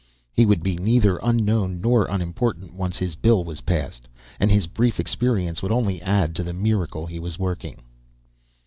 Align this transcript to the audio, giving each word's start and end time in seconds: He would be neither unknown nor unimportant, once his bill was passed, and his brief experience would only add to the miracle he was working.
He 0.33 0.47
would 0.47 0.63
be 0.63 0.77
neither 0.77 1.17
unknown 1.21 1.79
nor 1.79 2.05
unimportant, 2.07 2.73
once 2.73 2.97
his 2.97 3.15
bill 3.15 3.43
was 3.43 3.61
passed, 3.61 4.07
and 4.39 4.49
his 4.49 4.65
brief 4.65 4.99
experience 4.99 5.61
would 5.61 5.71
only 5.71 6.01
add 6.01 6.35
to 6.37 6.43
the 6.43 6.53
miracle 6.53 7.05
he 7.05 7.19
was 7.19 7.37
working. 7.37 7.83